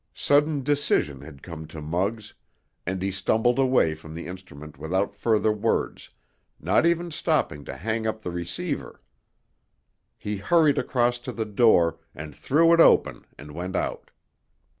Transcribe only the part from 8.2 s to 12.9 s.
the receiver. He hurried across to the door and threw it